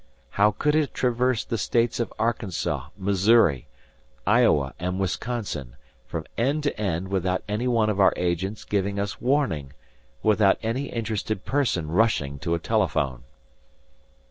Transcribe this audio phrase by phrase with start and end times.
[0.31, 3.67] How could it traverse the States of Arkansas, Missouri,
[4.25, 5.75] Iowa and Wisconsin,
[6.07, 9.73] from end to end without any one of our agents giving us warning,
[10.23, 13.25] without any interested person rushing to a telephone?